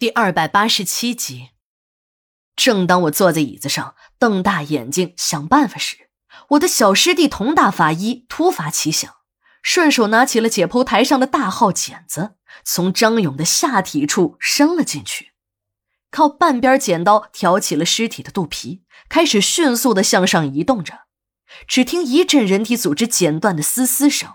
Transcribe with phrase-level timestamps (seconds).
[0.00, 1.50] 第二百八十七集。
[2.56, 6.08] 正当我坐在椅子上瞪大眼睛想办法时，
[6.52, 9.16] 我的小师弟佟大法医突发奇想，
[9.62, 15.32] 顺手拿起了解剖台上的大号剪子，从张勇的下体处伸了进去，
[16.10, 21.00] 靠半边剪刀挑起了尸体的肚皮，开始迅速的向上移动着。
[21.68, 24.32] 只听一阵人体组织剪断的嘶嘶声，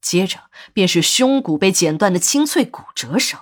[0.00, 3.40] 接着便是胸骨被剪断的清脆骨折声。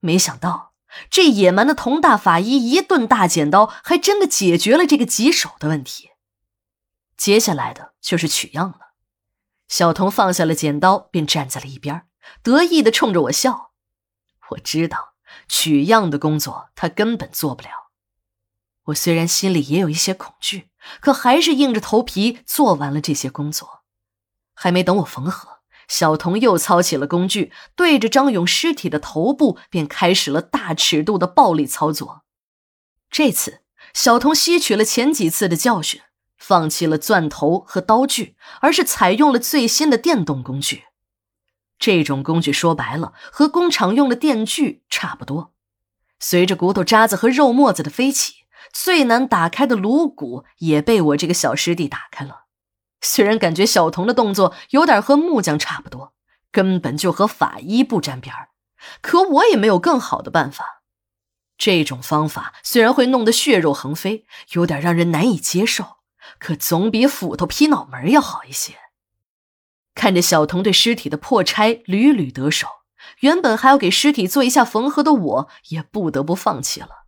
[0.00, 0.74] 没想到，
[1.10, 6.10] 这野蛮的佟大法医一顿大剪刀，还真的解决了这个棘手的问题。
[7.16, 8.92] 接下来的就是取样了。
[9.66, 12.06] 小童放下了剪刀，便站在了一边，
[12.42, 13.72] 得意的冲着我笑。
[14.50, 15.14] 我知道
[15.46, 17.90] 取样的工作他根本做不了。
[18.84, 23.82] 我虽然心里也有一些恐惧，可还是硬着头皮做完了这些工作。
[24.54, 25.57] 还没等我缝合。
[25.88, 32.22] 小童又操起了工具，对着张勇尸体的头部便开始了大尺度的暴力操作。
[33.10, 33.62] 这次，
[33.94, 36.02] 小童吸取了前几次的教训，
[36.36, 40.84] 放弃了钻头和刀具，而是采用了最新的电动工具。
[41.78, 45.54] 这种工具说白了，和工厂用的电锯差不多。
[46.20, 48.34] 随着骨头渣子和肉沫子的飞起，
[48.72, 52.47] 最难打开的颅骨也被我这个小师弟打开了。
[53.00, 56.14] 虽然感觉小童的动作有点和木匠差不多，
[56.50, 58.48] 根本就和法医不沾边儿，
[59.00, 60.82] 可我也没有更好的办法。
[61.56, 65.98] 这种方法虽然会弄得血肉横飞，有点让人难以接受，
[66.38, 68.74] 可总比斧头劈脑门要好一些。
[69.94, 72.68] 看着小童对尸体的破拆屡屡得手，
[73.20, 77.06] 原本还要给尸体做一下缝合的我，也不得不放弃了。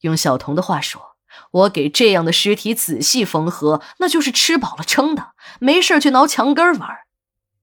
[0.00, 1.15] 用小童的话说。
[1.50, 6.90] 我给这样的尸体仔细缝合，那就是吃饱了撑的，没事去挠墙根玩。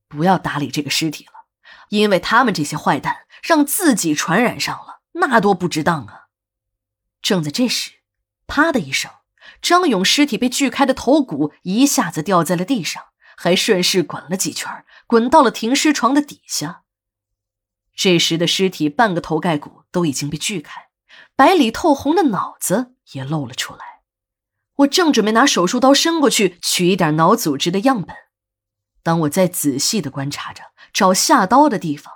[0.08, 1.32] 不要打理这个尸体了，
[1.90, 6.28] 因为他们这些坏蛋让自己传染上了，那多不值当啊！
[7.22, 7.92] 正在这时，
[8.48, 9.10] 啪的一声，
[9.62, 13.03] 张勇尸体被锯开的头骨一下子掉在了地上，
[13.36, 16.84] 还顺势滚了几圈，滚到了停尸床的底下。
[17.96, 20.90] 这时的尸体半个头盖骨都已经被锯开，
[21.36, 22.93] 白里透红的脑子。
[23.13, 24.01] 也露了出来。
[24.78, 28.16] 我正准备拿手术刀伸过去取一点脑组织的样本，
[29.01, 32.13] 当我在仔细的观察着找下刀的地方，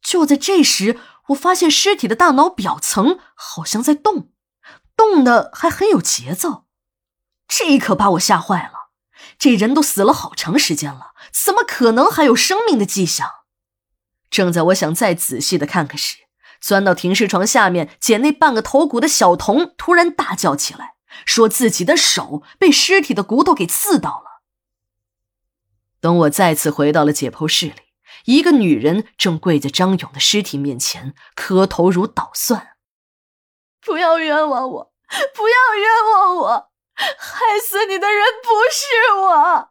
[0.00, 4.30] 就在这时，我发现尸体的大脑表层好像在动，
[4.96, 6.66] 动的还很有节奏。
[7.46, 8.90] 这可把我吓坏了。
[9.38, 13.28] 这人都死了好长时间了，怎么可能还有生命的迹象？
[14.30, 16.16] 正在我想再仔细的看看时，
[16.62, 20.94] 钻到停尸床下面捡那半个头骨的小童突然大叫起来，
[21.26, 24.42] 说自己的手被尸体的骨头给刺到了。
[26.00, 27.74] 等我再次回到了解剖室里，
[28.24, 32.76] 一个女人正跪在张勇的尸体面前，磕头如捣蒜
[33.82, 34.92] ：“不要冤枉我，
[35.34, 39.68] 不要冤枉我，害死你的人不是我。”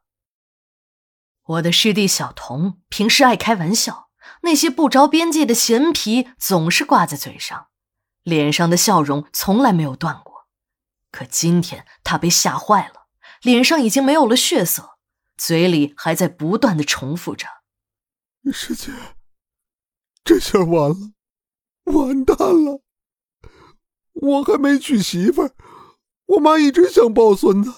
[1.56, 4.11] 我的师弟小童平时爱开玩笑。
[4.42, 7.68] 那些不着边际的闲皮总是挂在嘴上，
[8.24, 10.48] 脸上的笑容从来没有断过。
[11.12, 13.08] 可今天他被吓坏了，
[13.42, 14.98] 脸上已经没有了血色，
[15.38, 17.48] 嘴里还在不断的重复着
[18.52, 18.92] ：“师姐，
[20.24, 21.12] 这下完了，
[21.84, 22.82] 完蛋了！
[24.14, 25.56] 我还没娶媳妇儿，
[26.26, 27.72] 我妈一直想抱孙子，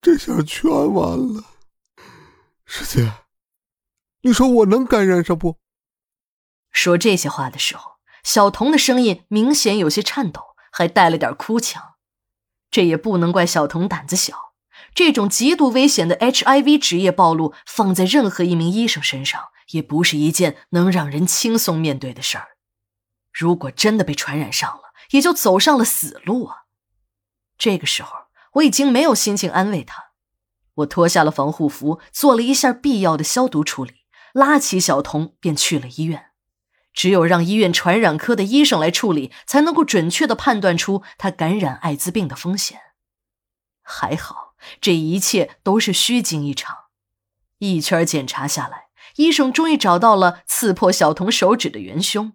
[0.00, 1.44] 这下全完了，
[2.66, 3.12] 师姐。”
[4.26, 5.58] 你说我能感染上不？
[6.70, 10.40] 说这些话的时候，小童的声音明显有些颤抖，
[10.72, 11.96] 还带了点哭腔。
[12.70, 14.54] 这也不能怪小童胆子小，
[14.94, 22.56] 这种极度危险的 HIV 职业暴露，放在任何一名医生身上，也不是一件能让人轻松面对的事儿。
[23.30, 26.64] 如果真的被传染上了，也就走上了死路啊！
[27.58, 30.12] 这个时候，我已经没有心情安慰他，
[30.76, 34.03] 我脱下了防护服，做了一下必要的消毒处理。
[34.34, 36.32] 拉起小童便去了医院，
[36.92, 42.80] 只有让医院传染科的医生来处理，才能够准确的判断出他感染艾滋病的风险。
[43.80, 46.76] 还好，这一切都是虚惊一场。
[47.58, 48.86] 一圈检查下来，
[49.16, 52.32] 医生终于找到了刺破小童手指的元凶，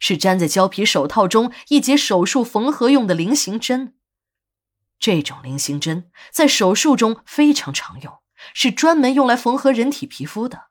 [0.00, 3.94] 是粘在胶皮手套中一节手术缝合用的菱形针。
[4.98, 8.18] 这种菱形针在手术中非常常用，
[8.52, 10.65] 是专门用来缝合人体皮肤的。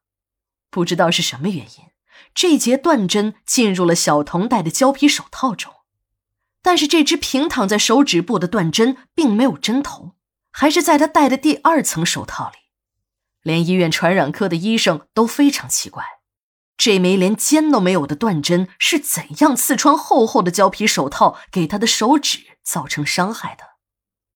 [0.75, 1.86] 不知道是什么原因，
[2.33, 5.72] 这节断针进入了小童戴的胶皮手套中，
[6.62, 10.16] 但是这只平躺在手指部的断针并没有针头，
[10.51, 12.57] 还是在他戴的第二层手套里。
[13.42, 16.04] 连医院传染科的医生都非常奇怪，
[16.75, 23.75] 这枚连尖都没有的断针是怎样刺穿厚厚的胶皮手套，给他的手指造成伤害的？